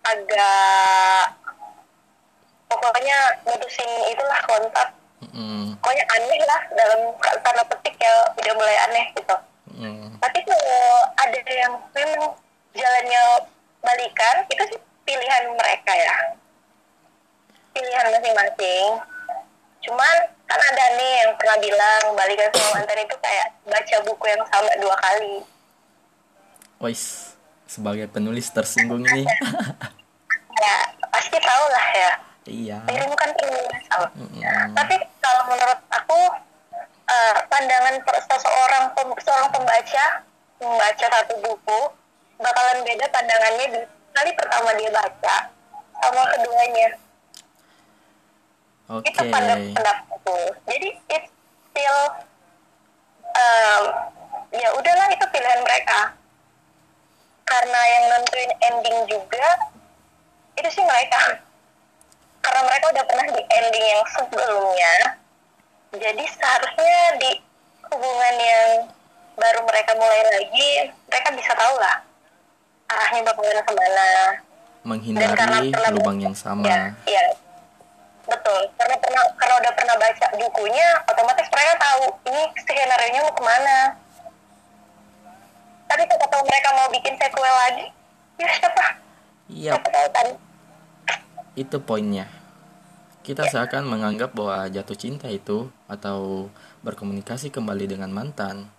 agak 0.03 1.25
pokoknya 2.67 3.17
mutusin 3.45 3.91
itulah 4.09 4.41
kontak 4.45 4.89
Mm-mm. 5.23 5.77
pokoknya 5.79 6.05
aneh 6.09 6.41
lah 6.43 6.61
dalam 6.73 7.01
tanda 7.41 7.63
petik 7.67 7.95
ya 7.97 8.13
udah 8.35 8.55
mulai 8.55 8.77
aneh 8.89 9.05
gitu 9.13 9.37
Mm. 9.77 10.17
tapi 10.25 10.39
kalau 10.49 10.81
ada 11.21 11.41
yang 11.53 11.73
memang 11.93 12.33
jalannya 12.73 13.23
balikan 13.85 14.37
itu 14.49 14.63
sih 14.73 14.81
pilihan 15.05 15.53
mereka 15.53 15.93
ya 15.93 16.17
pilihan 17.77 18.07
masing-masing 18.09 18.89
cuman 19.85 20.17
kan 20.49 20.61
ada 20.61 20.85
nih 20.99 21.13
yang 21.23 21.31
pernah 21.37 21.57
bilang 21.61 22.03
balikan 22.17 22.49
sama 22.57 22.81
mantan 22.81 23.05
itu 23.05 23.17
kayak 23.21 23.47
baca 23.69 23.97
buku 24.03 24.25
yang 24.27 24.43
sama 24.49 24.73
dua 24.81 24.97
kali 24.99 25.37
Wais, 26.77 27.33
sebagai 27.65 28.05
penulis 28.13 28.53
tersinggung 28.53 29.01
ini. 29.01 29.25
ya 30.65 30.77
pasti 31.13 31.37
tahu 31.41 31.65
lah 31.69 31.87
ya 31.93 32.13
iya. 32.49 32.79
dirimu 32.89 33.13
kan 33.13 33.31
penulis 33.37 33.85
tahu 33.93 34.05
Mm-mm. 34.17 34.73
tapi 34.73 34.97
kalau 35.21 35.43
menurut 35.53 35.81
aku 35.93 36.21
eh, 37.07 37.37
pandangan 37.47 37.95
per- 38.03 38.23
seseorang 38.27 38.85
pem- 38.95 39.21
seorang 39.23 39.49
pembaca 39.55 40.05
membaca 40.59 41.07
satu 41.07 41.35
buku 41.41 41.81
bakalan 42.41 42.85
beda 42.85 43.07
pandangannya 43.13 43.67
di 43.73 43.81
kali 44.17 44.31
pertama 44.35 44.73
dia 44.75 44.91
baca 44.93 45.37
sama 46.03 46.23
keduanya. 46.37 46.89
Oke. 48.87 49.11
itu 49.11 49.23
pandang 49.35 49.75
pendapatku 49.75 50.39
jadi 50.63 50.95
it's 51.11 51.27
still 51.75 51.99
um, 53.35 53.83
ya 54.55 54.69
udahlah 54.79 55.11
itu 55.11 55.27
pilihan 55.35 55.61
mereka. 55.63 56.15
Karena 57.47 57.81
yang 57.87 58.05
nentuin 58.11 58.53
ending 58.59 58.99
juga 59.07 59.47
itu 60.59 60.69
sih 60.71 60.85
mereka. 60.87 61.19
Karena 62.45 62.61
mereka 62.63 62.85
udah 62.95 63.05
pernah 63.07 63.27
di 63.31 63.43
ending 63.43 63.87
yang 63.91 64.03
sebelumnya 64.15 65.16
jadi 65.95 66.25
seharusnya 66.27 66.99
di 67.23 67.31
hubungan 67.87 68.35
yang 68.41 68.71
baru 69.37 69.61
mereka 69.69 69.93
mulai 69.95 70.23
lagi 70.27 70.69
mereka 71.07 71.29
bisa 71.37 71.53
tahu 71.55 71.75
lah 71.79 71.97
arahnya 72.87 73.23
bakalan 73.27 73.63
ke 73.63 73.73
mana 73.75 74.11
Dan 74.87 75.35
karena 75.35 75.59
Menghindari 75.67 75.91
lubang 75.99 76.19
yang 76.23 76.37
sama. 76.39 76.63
Ya, 76.63 76.95
iya. 77.11 77.35
Betul. 78.23 78.71
Karena 78.79 78.95
pernah 79.03 79.23
karena 79.35 79.55
udah 79.59 79.73
pernah 79.75 79.95
baca 79.99 80.27
bukunya, 80.39 80.89
otomatis 81.11 81.47
mereka 81.51 81.75
tahu 81.75 82.03
ini 82.31 82.43
skenario 82.63 83.09
nya 83.11 83.21
mau 83.27 83.35
ke 83.35 83.43
mana. 83.43 83.79
Tapi 85.91 86.03
siapa 86.07 86.27
tahu 86.31 86.43
mereka 86.47 86.69
mau 86.79 86.87
bikin 86.95 87.15
sequel 87.19 87.51
lagi, 87.67 87.87
ya 88.39 88.47
siapa? 88.59 88.87
Iya, 89.47 89.71
Siapa 89.75 89.89
tahu 89.91 90.09
kan? 90.15 90.27
itu 91.57 91.77
poinnya. 91.83 92.27
Kita 93.27 93.43
seakan 93.43 93.91
menganggap 93.91 94.39
bahwa 94.39 94.71
jatuh 94.71 94.95
cinta 94.95 95.27
itu 95.27 95.67
atau 95.91 96.47
berkomunikasi 96.87 97.51
kembali 97.51 97.91
dengan 97.91 98.15
mantan 98.15 98.71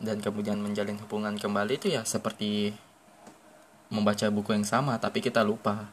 dan 0.00 0.16
kemudian 0.18 0.56
menjalin 0.56 0.96
hubungan 0.96 1.36
kembali 1.36 1.76
itu 1.76 1.92
ya 1.92 2.08
seperti 2.08 2.72
membaca 3.92 4.26
buku 4.32 4.56
yang 4.56 4.64
sama 4.64 4.96
tapi 4.96 5.20
kita 5.20 5.44
lupa 5.44 5.92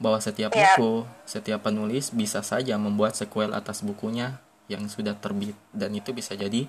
bahwa 0.00 0.16
setiap 0.16 0.48
Ya. 0.56 0.72
buku, 0.76 1.04
setiap 1.28 1.60
penulis 1.68 2.08
bisa 2.08 2.40
saja 2.40 2.80
membuat 2.80 3.12
sequel 3.20 3.52
atas 3.52 3.84
bukunya 3.84 4.40
yang 4.72 4.88
sudah 4.88 5.12
terbit 5.12 5.54
dan 5.76 5.92
itu 5.92 6.16
bisa 6.16 6.32
jadi 6.32 6.64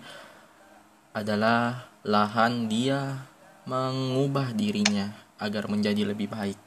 adalah 1.15 1.87
lahan 2.03 2.67
dia 2.67 3.23
mengubah 3.63 4.51
dirinya 4.51 5.15
agar 5.39 5.71
menjadi 5.71 6.07
lebih 6.07 6.27
baik. 6.27 6.59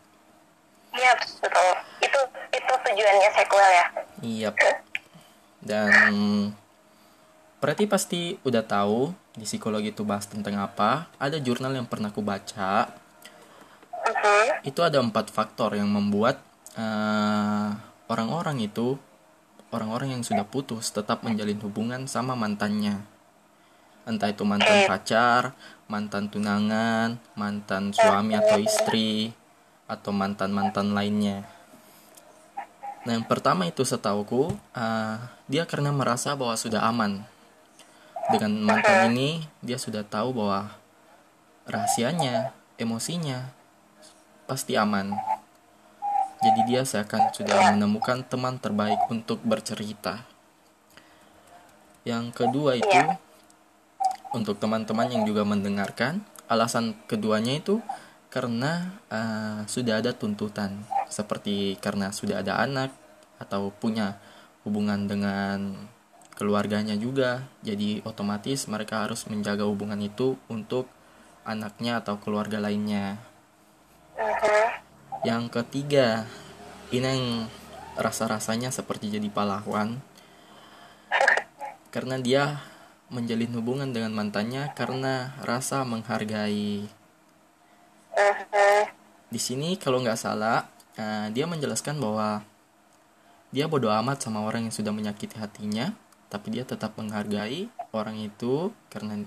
Iya 0.97 1.13
betul. 1.21 1.90
Tujuannya 3.01 3.31
sequel 3.33 3.69
ya. 3.73 3.87
Iya. 4.21 4.51
Dan 5.65 5.93
berarti 7.57 7.85
pasti 7.89 8.37
udah 8.45 8.61
tahu 8.61 9.17
di 9.33 9.49
psikologi 9.49 9.89
itu 9.97 10.05
bahas 10.05 10.29
tentang 10.29 10.61
apa. 10.61 11.09
Ada 11.17 11.41
jurnal 11.41 11.73
yang 11.73 11.89
pernah 11.89 12.13
aku 12.13 12.21
baca. 12.21 12.93
Mhm. 14.05 14.69
Itu 14.69 14.85
ada 14.85 15.01
empat 15.01 15.33
faktor 15.33 15.81
yang 15.81 15.89
membuat 15.89 16.45
eh, 16.77 17.69
orang-orang 18.13 18.61
itu 18.61 19.01
orang-orang 19.73 20.21
yang 20.21 20.23
sudah 20.27 20.45
putus 20.45 20.93
tetap 20.93 21.25
menjalin 21.25 21.57
hubungan 21.65 22.05
sama 22.05 22.37
mantannya. 22.37 23.01
Entah 24.05 24.29
itu 24.29 24.45
mantan 24.45 24.85
pacar, 24.85 25.57
mantan 25.89 26.29
tunangan, 26.29 27.17
mantan 27.33 27.97
suami 27.97 28.37
atau 28.37 28.59
istri, 28.59 29.31
atau 29.87 30.11
mantan-mantan 30.11 30.93
lainnya. 30.95 31.47
Nah, 33.01 33.17
yang 33.17 33.25
pertama 33.25 33.65
itu 33.65 33.81
setauku, 33.81 34.53
uh, 34.77 35.17
dia 35.49 35.65
karena 35.65 35.89
merasa 35.89 36.37
bahwa 36.37 36.53
sudah 36.53 36.85
aman. 36.85 37.25
Dengan 38.29 38.53
mantan 38.61 39.17
ini, 39.17 39.49
dia 39.65 39.81
sudah 39.81 40.05
tahu 40.05 40.37
bahwa 40.37 40.77
rahasianya, 41.65 42.53
emosinya 42.77 43.49
pasti 44.45 44.77
aman. 44.77 45.17
Jadi 46.45 46.61
dia 46.69 46.85
seakan 46.85 47.33
sudah 47.33 47.73
menemukan 47.73 48.21
teman 48.21 48.61
terbaik 48.61 49.01
untuk 49.09 49.41
bercerita. 49.49 50.21
Yang 52.05 52.37
kedua 52.37 52.77
itu, 52.77 53.01
untuk 54.37 54.61
teman-teman 54.61 55.09
yang 55.09 55.25
juga 55.25 55.49
mendengarkan, 55.49 56.21
alasan 56.53 56.93
keduanya 57.09 57.57
itu 57.57 57.81
karena 58.29 58.93
uh, 59.09 59.65
sudah 59.65 60.05
ada 60.05 60.13
tuntutan 60.13 60.85
seperti 61.11 61.77
karena 61.83 62.15
sudah 62.15 62.41
ada 62.41 62.63
anak 62.63 62.95
atau 63.43 63.75
punya 63.75 64.17
hubungan 64.63 65.11
dengan 65.11 65.75
keluarganya 66.37 66.97
juga 66.97 67.45
jadi 67.61 68.01
otomatis 68.09 68.65
mereka 68.65 69.05
harus 69.05 69.29
menjaga 69.29 69.69
hubungan 69.69 70.01
itu 70.01 70.41
untuk 70.49 70.89
anaknya 71.45 72.01
atau 72.01 72.17
keluarga 72.17 72.57
lainnya 72.57 73.21
Mhm. 74.17 74.69
yang 75.25 75.53
ketiga 75.53 76.25
ini 76.93 77.05
yang 77.05 77.25
rasa-rasanya 78.01 78.73
seperti 78.73 79.13
jadi 79.13 79.29
pahlawan 79.29 80.01
karena 81.95 82.17
dia 82.21 82.61
menjalin 83.11 83.53
hubungan 83.59 83.91
dengan 83.91 84.15
mantannya 84.17 84.73
karena 84.73 85.37
rasa 85.45 85.85
menghargai 85.85 86.89
Mhm. 88.17 88.85
di 89.29 89.41
sini 89.41 89.77
kalau 89.77 90.01
nggak 90.01 90.21
salah 90.21 90.80
eh, 90.97 91.29
dia 91.31 91.45
menjelaskan 91.47 92.01
bahwa 92.01 92.43
dia 93.51 93.67
bodoh 93.67 93.91
amat 93.91 94.23
sama 94.23 94.47
orang 94.47 94.71
yang 94.71 94.75
sudah 94.75 94.95
menyakiti 94.95 95.35
hatinya 95.39 95.91
tapi 96.31 96.55
dia 96.55 96.63
tetap 96.63 96.95
menghargai 96.95 97.67
orang 97.91 98.23
itu 98.23 98.71
karena 98.87 99.27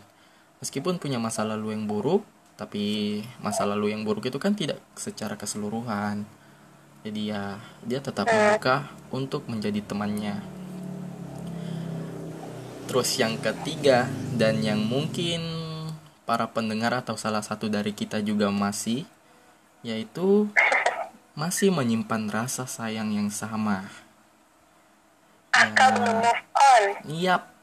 meskipun 0.64 0.96
punya 0.96 1.20
masa 1.20 1.44
lalu 1.44 1.76
yang 1.76 1.84
buruk 1.84 2.24
tapi 2.54 3.20
masa 3.42 3.66
lalu 3.66 3.92
yang 3.92 4.06
buruk 4.06 4.30
itu 4.30 4.38
kan 4.38 4.54
tidak 4.54 4.78
secara 4.94 5.34
keseluruhan. 5.34 6.24
Jadi 7.04 7.34
ya 7.34 7.60
dia 7.84 8.00
tetap 8.00 8.30
membuka 8.30 8.88
untuk 9.12 9.50
menjadi 9.50 9.84
temannya. 9.84 10.40
Terus 12.88 13.10
yang 13.18 13.42
ketiga 13.42 14.08
dan 14.38 14.62
yang 14.62 14.80
mungkin 14.80 15.42
para 16.24 16.48
pendengar 16.48 16.94
atau 16.96 17.20
salah 17.20 17.44
satu 17.44 17.68
dari 17.68 17.92
kita 17.92 18.24
juga 18.24 18.48
masih 18.54 19.04
yaitu 19.84 20.48
masih 21.34 21.74
menyimpan 21.74 22.30
rasa 22.30 22.70
sayang 22.70 23.10
yang 23.10 23.34
sama. 23.34 23.90
Akan 25.54 25.94
move 26.02 26.42
on. 26.54 26.84
Yap, 27.10 27.54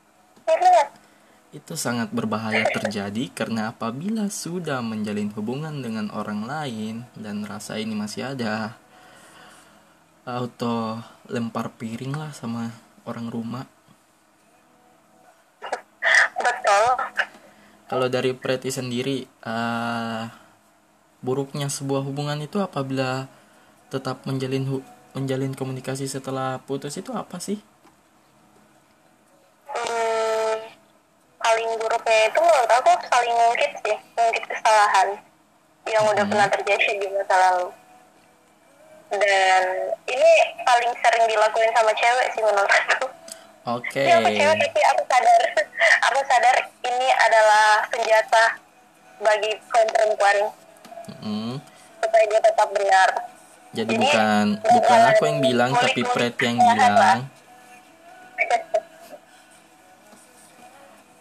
itu 1.50 1.74
sangat 1.74 2.14
berbahaya 2.14 2.62
terjadi 2.70 3.26
karena 3.34 3.74
apabila 3.74 4.30
sudah 4.30 4.78
menjalin 4.82 5.34
hubungan 5.34 5.82
dengan 5.82 6.06
orang 6.14 6.46
lain 6.46 6.94
dan 7.18 7.42
rasa 7.42 7.78
ini 7.78 7.94
masih 7.94 8.34
ada, 8.34 8.78
auto 10.22 11.02
lempar 11.26 11.74
piring 11.74 12.14
lah 12.14 12.30
sama 12.30 12.70
orang 13.02 13.26
rumah. 13.26 13.66
Betul. 16.38 16.86
Kalau 17.90 18.06
dari 18.06 18.30
Preti 18.30 18.70
sendiri, 18.70 19.26
eh, 19.26 20.22
buruknya 21.18 21.66
sebuah 21.66 22.06
hubungan 22.06 22.38
itu 22.38 22.62
apabila 22.62 23.26
tetap 23.90 24.22
menjalin 24.22 24.64
hu- 24.64 24.86
menjalin 25.12 25.50
komunikasi 25.52 26.06
setelah 26.06 26.62
putus 26.62 26.94
itu 26.94 27.10
apa 27.10 27.42
sih? 27.42 27.58
Hmm, 29.66 30.54
paling 31.36 31.70
buruknya 31.78 32.18
itu 32.30 32.38
menurut 32.38 32.70
aku 32.70 32.90
saling 33.06 33.34
ngungkit 33.34 33.72
sih, 33.82 33.96
ngungkit 34.14 34.44
kesalahan 34.46 35.08
yang 35.86 36.06
udah 36.06 36.22
pernah 36.22 36.46
terjadi 36.46 36.92
di 36.96 37.06
masa 37.10 37.34
lalu. 37.34 37.68
Dan 39.10 39.62
ini 40.06 40.30
paling 40.62 40.90
sering 41.02 41.26
dilakuin 41.26 41.70
sama 41.74 41.90
cewek 41.90 42.26
sih 42.30 42.42
menurut 42.46 42.70
aku. 42.70 43.06
Oke. 43.74 44.06
Iya 44.06 44.22
aku 44.22 44.30
cewek 44.30 44.56
tapi 44.62 44.80
aku 44.86 45.02
sadar, 45.04 45.40
aku 46.06 46.20
sadar 46.30 46.56
ini 46.86 47.08
adalah 47.10 47.66
senjata 47.90 48.44
bagi 49.20 49.50
kaum 49.68 49.88
perempuan 49.90 50.38
Mm, 51.20 51.58
supaya 52.00 52.24
dia 52.30 52.40
tetap 52.40 52.68
benar. 52.70 53.08
Jadi 53.70 53.94
bukan 53.94 54.58
bukan 54.58 55.00
aku 55.14 55.22
yang 55.30 55.38
bilang 55.38 55.70
tapi 55.70 56.02
Pret 56.02 56.34
yang 56.42 56.58
bilang. 56.58 57.30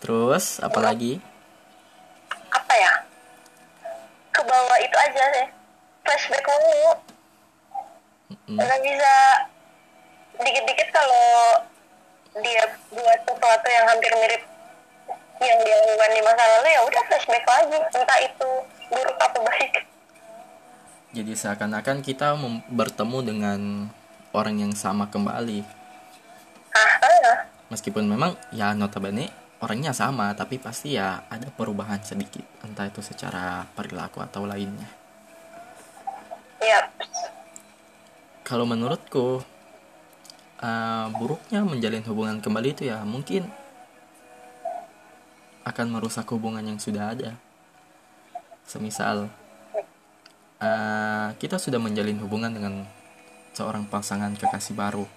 Terus 0.01 0.57
apalagi? 0.57 1.21
Apa 2.49 2.73
ya? 2.73 2.93
Ke 4.33 4.41
bawah 4.41 4.77
itu 4.81 4.97
aja 4.97 5.23
sih. 5.37 5.47
Flashback 6.01 6.45
mulu. 6.49 6.91
Mm, 8.49 8.57
Nggak 8.57 8.79
bisa 8.81 9.13
dikit-dikit 10.41 10.89
kalau 10.89 11.61
dia 12.41 12.63
buat 12.89 13.19
sesuatu 13.29 13.67
yang 13.69 13.85
hampir 13.89 14.11
mirip 14.17 14.43
yang 15.39 15.59
dia 15.63 15.75
lakukan 15.85 16.11
di 16.13 16.21
masa 16.21 16.43
lalu 16.57 16.67
ya 16.69 16.81
udah 16.83 17.03
flashback 17.09 17.45
lagi 17.47 17.77
entah 17.95 18.19
itu 18.21 18.49
buruk 18.91 19.17
atau 19.17 19.41
baik 19.43 19.71
Jadi 21.09 21.33
seakan-akan 21.33 22.05
kita 22.05 22.37
bertemu 22.69 23.17
dengan 23.25 23.59
orang 24.29 24.61
yang 24.61 24.73
sama 24.77 25.09
kembali. 25.09 25.65
ah 26.77 26.93
ah. 27.01 27.37
Meskipun 27.73 28.05
memang 28.05 28.37
ya 28.53 28.77
notabene 28.77 29.33
orangnya 29.57 29.89
sama, 29.89 30.29
tapi 30.37 30.61
pasti 30.61 30.95
ya 31.01 31.25
ada 31.25 31.49
perubahan 31.49 31.97
sedikit, 32.05 32.45
entah 32.61 32.85
itu 32.85 33.01
secara 33.01 33.65
perilaku 33.73 34.21
atau 34.21 34.45
lainnya. 34.45 34.85
Yap. 36.61 36.93
Kalau 38.45 38.69
menurutku 38.69 39.41
eh, 40.61 41.07
buruknya 41.17 41.65
menjalin 41.65 42.05
hubungan 42.05 42.37
kembali 42.37 42.69
itu 42.69 42.83
ya 42.85 43.01
mungkin 43.01 43.49
akan 45.65 45.87
merusak 45.89 46.29
hubungan 46.29 46.65
yang 46.65 46.77
sudah 46.77 47.17
ada. 47.17 47.33
Semisal 48.69 49.29
eh, 50.59 51.27
kita 51.39 51.55
sudah 51.55 51.79
menjalin 51.79 52.19
hubungan 52.19 52.51
dengan 52.51 52.83
seorang 53.55 53.87
pasangan 53.87 54.35
kekasih 54.35 54.75
baru. 54.75 55.07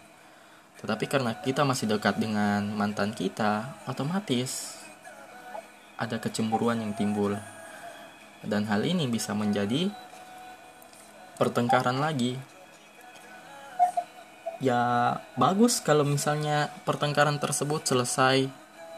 Tetapi 0.83 1.05
karena 1.07 1.39
kita 1.39 1.63
masih 1.63 1.87
dekat 1.87 2.19
dengan 2.19 2.67
mantan 2.75 3.15
kita, 3.15 3.79
otomatis 3.87 4.83
ada 5.95 6.19
kecemburuan 6.19 6.83
yang 6.83 6.95
timbul. 6.99 7.39
Dan 8.43 8.67
hal 8.67 8.83
ini 8.83 9.07
bisa 9.07 9.31
menjadi 9.39 9.87
pertengkaran 11.39 12.03
lagi. 12.03 12.35
Ya, 14.63 15.19
bagus 15.39 15.79
kalau 15.83 16.07
misalnya 16.07 16.71
pertengkaran 16.87 17.39
tersebut 17.39 17.83
selesai 17.83 18.47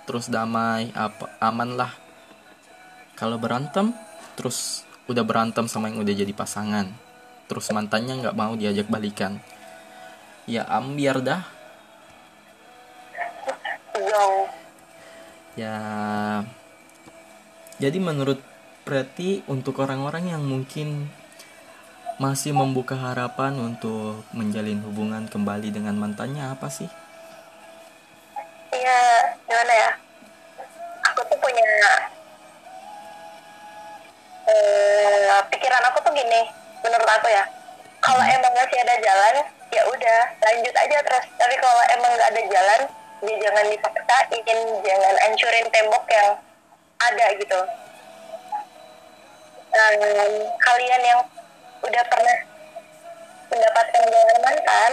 terus 0.04 0.28
damai, 0.28 0.92
apa 0.96 1.32
aman 1.40 1.76
lah. 1.76 1.92
Kalau 3.16 3.36
berantem 3.36 3.92
terus 4.36 4.84
udah 5.04 5.24
berantem 5.24 5.68
sama 5.68 5.92
yang 5.92 6.00
udah 6.00 6.14
jadi 6.14 6.32
pasangan. 6.32 6.88
Terus 7.44 7.68
mantannya 7.72 8.24
nggak 8.24 8.36
mau 8.36 8.56
diajak 8.56 8.88
balikan. 8.88 9.40
Ya 10.48 10.64
ambiar 10.68 11.20
dah. 11.20 11.42
Ya 15.54 15.76
Jadi 17.78 17.98
menurut 17.98 18.40
Preti 18.84 19.40
untuk 19.48 19.80
orang-orang 19.80 20.36
yang 20.36 20.44
mungkin 20.44 21.08
masih 22.20 22.52
membuka 22.52 22.94
harapan 22.94 23.56
untuk 23.56 24.22
menjalin 24.36 24.84
hubungan 24.84 25.24
kembali 25.26 25.72
dengan 25.72 25.96
mantannya 25.96 26.52
apa 26.52 26.68
sih? 26.68 26.86
Aku 37.24 37.32
ya. 37.32 37.44
Kalau 38.04 38.20
emang 38.20 38.52
masih 38.52 38.78
ada 38.84 39.00
jalan, 39.00 39.34
ya 39.72 39.82
udah 39.88 40.20
lanjut 40.44 40.74
aja 40.76 40.98
terus. 41.00 41.24
Tapi 41.40 41.56
kalau 41.56 41.82
emang 41.96 42.12
nggak 42.12 42.30
ada 42.36 42.42
jalan, 42.52 42.80
ya 43.24 43.34
jangan 43.40 43.64
dipaksain, 43.72 44.60
jangan 44.84 45.14
hancurin 45.24 45.66
tembok 45.72 46.04
yang 46.12 46.30
ada 47.00 47.26
gitu. 47.40 47.60
Dan 49.72 49.96
kalian 50.60 51.00
yang 51.00 51.20
udah 51.80 52.04
pernah 52.12 52.36
mendapatkan 53.48 54.02
gelar 54.04 54.38
mantan, 54.44 54.92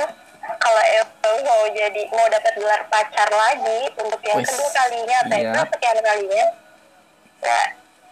kalau 0.55 0.83
emang 0.87 1.35
mau 1.43 1.63
jadi 1.67 2.03
mau 2.15 2.27
dapat 2.31 2.53
gelar 2.55 2.81
pacar 2.87 3.27
lagi 3.27 3.91
untuk 3.99 4.23
yang 4.23 4.39
kedua 4.39 4.69
kalinya 4.71 5.17
atau 5.27 5.35
yang 5.35 5.51
iya. 5.51 5.59
kesekian 5.67 5.99
kalinya, 5.99 6.45
nah 7.43 7.65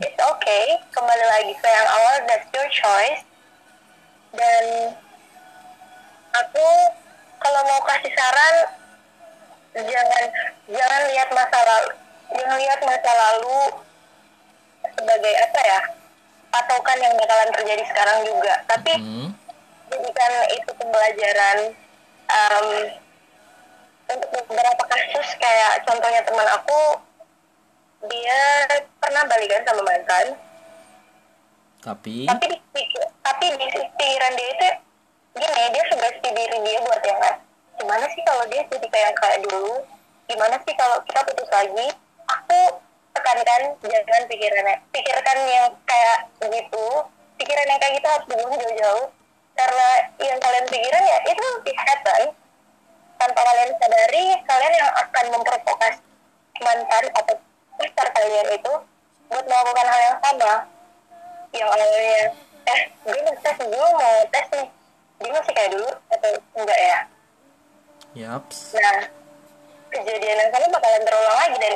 it's 0.04 0.20
okay. 0.20 0.76
Kembali 0.92 1.24
lagi 1.24 1.54
ke 1.56 1.68
yang 1.72 1.88
awal, 1.88 2.16
that's 2.28 2.48
your 2.52 2.68
choice. 2.68 3.24
Dan 4.30 4.64
aku 6.38 6.68
kalau 7.40 7.62
mau 7.66 7.82
kasih 7.88 8.14
saran, 8.14 8.56
jangan 9.74 10.26
jangan 10.70 11.02
lihat 11.10 11.30
masa 11.34 11.60
lalu, 11.66 11.92
jangan 12.38 12.58
lihat 12.60 12.80
masa 12.86 13.12
lalu 13.14 13.60
sebagai 15.00 15.34
apa 15.34 15.60
ya 15.64 15.80
patokan 16.50 16.98
yang 17.00 17.14
bakalan 17.18 17.50
terjadi 17.56 17.84
sekarang 17.90 18.20
juga. 18.26 18.54
Tapi 18.70 18.94
Hmm, 19.00 19.30
jadikan 19.90 20.34
itu 20.54 20.72
pembelajaran 20.78 21.58
um, 22.30 22.68
untuk 24.10 24.30
beberapa 24.50 24.84
kasus 24.90 25.28
kayak 25.38 25.86
contohnya 25.86 26.22
teman 26.26 26.50
aku 26.50 26.82
dia 28.10 28.42
pernah 28.98 29.24
balikan 29.28 29.62
sama 29.66 29.82
mantan 29.86 30.26
tapi? 31.80 32.28
Tapi 32.28 32.46
di 32.52 32.58
tapi 33.24 33.46
di 33.56 33.68
pikiran 33.72 34.34
dia 34.36 34.50
itu 34.52 34.68
gini 35.40 35.64
dia 35.72 35.84
sugesti 35.88 36.30
diri 36.36 36.58
dia 36.66 36.78
buat 36.84 37.02
yang 37.06 37.20
gimana 37.80 38.06
sih 38.12 38.24
kalau 38.28 38.44
dia 38.52 38.62
jadi 38.68 38.88
kayak 38.92 39.14
kayak 39.16 39.40
dulu? 39.48 39.84
Gimana 40.28 40.56
sih 40.68 40.76
kalau 40.76 41.00
kita 41.08 41.24
putus 41.24 41.50
lagi? 41.50 41.88
Aku 42.30 42.60
tekankan 43.16 43.62
jangan 43.82 44.24
pikirannya 44.28 44.76
pikirkan 44.92 45.38
yang 45.48 45.68
kayak 45.88 46.20
gitu 46.52 46.88
pikiran 47.40 47.66
yang 47.72 47.80
kayak 47.80 47.94
gitu 47.96 48.08
harus 48.12 48.26
dibuang 48.28 48.56
jauh-jauh. 48.60 49.08
Karena 49.56 49.90
yang 50.20 50.40
kalian 50.40 50.66
pikirin 50.68 51.06
ya 51.08 51.20
itu 51.32 51.46
will 51.64 51.80
happen. 51.88 52.22
Tanpa 53.20 53.42
kalian 53.44 53.72
sadari 53.76 54.26
kalian 54.48 54.74
yang 54.80 54.92
akan 54.96 55.26
memprovokasi 55.36 56.00
mantan 56.60 57.06
atau 57.16 57.36
pacar 57.80 58.08
kalian 58.16 58.48
itu 58.56 58.74
buat 59.32 59.46
melakukan 59.48 59.88
hal 59.88 60.00
yang 60.04 60.18
sama 60.24 60.54
yang 61.54 61.70
awalnya 61.70 62.22
eh 62.70 62.82
gue 63.02 63.20
mau 63.26 63.36
tes 63.42 63.58
gue 63.58 63.88
mau 63.96 64.16
tes 64.30 64.46
nih. 64.54 64.68
Dia 65.20 65.32
masih 65.36 65.54
kayak 65.54 65.72
dulu 65.76 65.90
atau 66.16 66.32
enggak 66.56 66.80
ya? 66.80 66.98
Yaps. 68.16 68.58
Nah 68.78 69.00
kejadian 69.90 70.38
yang 70.38 70.52
sama 70.54 70.68
bakalan 70.70 71.02
terulang 71.02 71.38
lagi 71.42 71.58
dan 71.58 71.74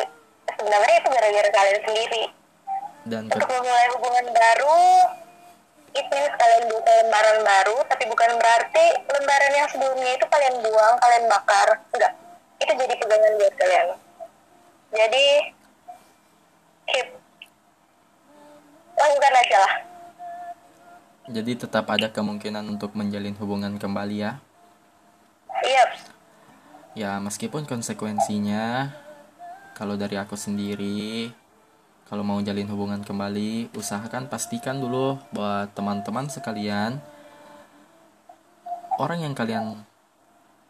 sebenarnya 0.54 0.96
itu 1.02 1.10
gara-gara 1.10 1.50
kalian 1.50 1.80
sendiri. 1.84 2.24
Dan 3.04 3.22
untuk 3.28 3.50
memulai 3.52 3.88
hubungan 4.00 4.26
baru 4.32 4.84
it 5.94 6.08
means 6.10 6.34
kalian 6.40 6.64
buka 6.72 6.92
lembaran 7.04 7.38
baru 7.44 7.78
tapi 7.86 8.04
bukan 8.10 8.32
berarti 8.40 8.86
lembaran 9.06 9.54
yang 9.54 9.68
sebelumnya 9.70 10.12
itu 10.16 10.26
kalian 10.30 10.56
buang 10.62 10.96
kalian 11.02 11.26
bakar. 11.28 11.68
Enggak. 11.92 12.14
Itu 12.62 12.72
jadi 12.80 12.94
pegangan 12.96 13.34
buat 13.42 13.54
kalian. 13.60 13.88
Jadi 14.94 15.28
keep 16.88 17.08
lakukan 18.98 19.34
aja 19.34 19.58
lah 19.62 19.74
jadi 21.32 21.52
tetap 21.56 21.88
ada 21.88 22.12
kemungkinan 22.12 22.68
untuk 22.68 23.00
menjalin 23.00 23.32
hubungan 23.40 23.80
kembali 23.80 24.28
ya. 24.28 24.44
iya 25.64 25.86
Ya 26.94 27.12
meskipun 27.18 27.66
konsekuensinya 27.66 28.92
kalau 29.74 29.98
dari 29.98 30.14
aku 30.20 30.38
sendiri 30.38 31.34
kalau 32.06 32.22
mau 32.22 32.38
jalin 32.46 32.70
hubungan 32.70 33.02
kembali 33.02 33.74
usahakan 33.74 34.30
pastikan 34.30 34.78
dulu 34.78 35.18
buat 35.34 35.74
teman-teman 35.74 36.30
sekalian 36.30 37.02
orang 39.02 39.26
yang 39.26 39.34
kalian 39.34 39.82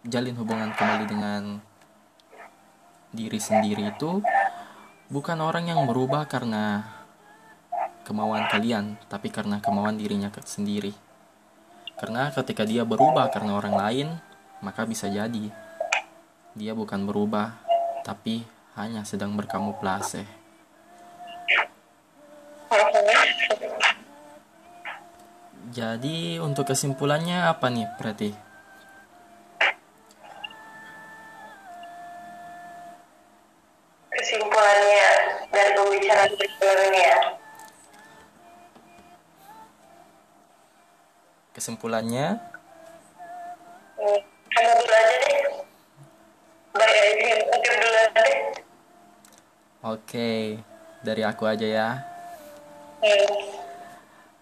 jalin 0.07 0.39
hubungan 0.39 0.71
kembali 0.71 1.05
dengan 1.11 1.59
diri 3.11 3.39
sendiri 3.43 3.91
itu 3.91 4.23
bukan 5.11 5.37
orang 5.43 5.67
yang 5.67 5.83
berubah 5.83 6.23
karena 6.31 6.87
kemauan 8.03 8.47
kalian 8.51 8.99
tapi 9.07 9.31
karena 9.31 9.63
kemauan 9.63 9.95
dirinya 9.99 10.31
sendiri 10.43 10.93
karena 11.97 12.29
ketika 12.35 12.67
dia 12.67 12.83
berubah 12.83 13.31
karena 13.31 13.55
orang 13.57 13.75
lain 13.75 14.07
maka 14.63 14.87
bisa 14.87 15.11
jadi 15.11 15.51
dia 16.53 16.77
bukan 16.77 17.09
berubah, 17.09 17.57
tapi 18.05 18.45
hanya 18.77 19.01
sedang 19.01 19.33
berkamuflase. 19.33 20.21
Jadi 25.73 26.37
untuk 26.37 26.69
kesimpulannya 26.69 27.49
apa 27.49 27.73
nih 27.73 27.89
berarti? 27.97 28.52
Kesimpulannya 41.53 42.41
aja 44.53 44.93
oke, 49.85 50.57
dari 51.05 51.21
aku 51.21 51.43
aja 51.45 51.67
ya. 51.67 51.89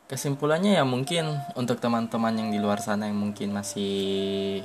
Kesimpulannya 0.07 0.79
ya 0.79 0.83
mungkin 0.87 1.39
untuk 1.55 1.79
teman-teman 1.83 2.35
yang 2.35 2.49
di 2.51 2.59
luar 2.59 2.79
sana 2.83 3.07
yang 3.07 3.19
mungkin 3.19 3.51
masih 3.55 4.63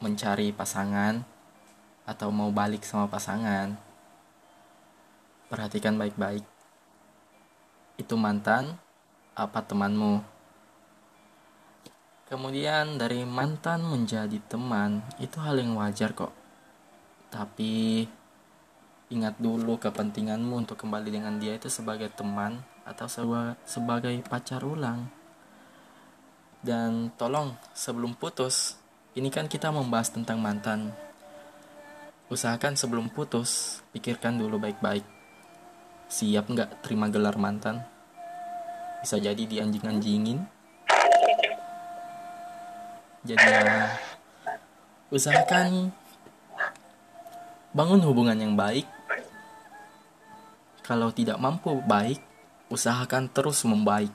mencari 0.00 0.52
pasangan 0.52 1.24
atau 2.08 2.32
mau 2.32 2.48
balik 2.48 2.88
sama 2.88 3.04
pasangan. 3.08 3.76
perhatikan 5.48 5.96
baik-baik. 5.96 6.44
Itu 7.96 8.20
mantan 8.20 8.76
apa 9.32 9.64
temanmu? 9.64 10.37
Kemudian 12.28 13.00
dari 13.00 13.24
mantan 13.24 13.88
menjadi 13.88 14.36
teman 14.52 15.00
itu 15.16 15.40
hal 15.40 15.56
yang 15.56 15.80
wajar 15.80 16.12
kok. 16.12 16.28
Tapi 17.32 18.04
ingat 19.08 19.40
dulu 19.40 19.80
kepentinganmu 19.80 20.60
untuk 20.60 20.76
kembali 20.76 21.08
dengan 21.08 21.40
dia 21.40 21.56
itu 21.56 21.72
sebagai 21.72 22.12
teman 22.12 22.60
atau 22.84 23.08
sebagai 23.64 24.12
pacar 24.28 24.60
ulang. 24.60 25.08
Dan 26.60 27.08
tolong 27.16 27.56
sebelum 27.72 28.12
putus, 28.12 28.76
ini 29.16 29.32
kan 29.32 29.48
kita 29.48 29.72
membahas 29.72 30.12
tentang 30.12 30.36
mantan. 30.36 30.92
Usahakan 32.28 32.76
sebelum 32.76 33.08
putus, 33.08 33.80
pikirkan 33.96 34.36
dulu 34.36 34.60
baik-baik. 34.60 35.06
Siap 36.12 36.44
nggak 36.44 36.84
terima 36.84 37.08
gelar 37.08 37.40
mantan? 37.40 37.88
Bisa 39.00 39.16
jadi 39.16 39.48
di 39.48 39.64
jadi 43.26 43.50
usahakan 45.10 45.90
bangun 47.74 48.00
hubungan 48.06 48.38
yang 48.38 48.54
baik. 48.54 48.86
Kalau 50.86 51.12
tidak 51.12 51.36
mampu 51.36 51.82
baik 51.84 52.22
usahakan 52.70 53.28
terus 53.28 53.60
membaik. 53.66 54.12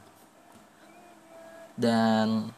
Dan 1.74 2.54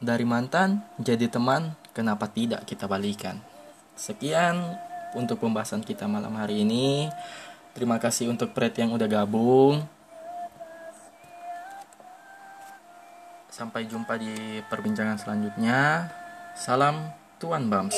dari 0.00 0.24
mantan 0.24 0.84
jadi 0.96 1.28
teman 1.28 1.76
kenapa 1.92 2.30
tidak 2.30 2.64
kita 2.64 2.88
balikan? 2.88 3.40
Sekian 3.98 4.78
untuk 5.12 5.42
pembahasan 5.42 5.84
kita 5.84 6.08
malam 6.08 6.32
hari 6.38 6.62
ini. 6.64 7.10
Terima 7.74 7.98
kasih 8.00 8.32
untuk 8.32 8.54
Pret 8.54 8.74
yang 8.78 8.94
udah 8.96 9.06
gabung 9.06 9.99
Sampai 13.60 13.84
jumpa 13.84 14.16
di 14.16 14.64
perbincangan 14.72 15.20
selanjutnya. 15.20 16.08
Salam 16.56 17.12
Tuan 17.36 17.68
Bams. 17.68 17.92